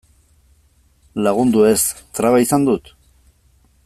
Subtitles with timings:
[1.27, 1.77] Lagundu ez,
[2.21, 2.91] traba izan dut?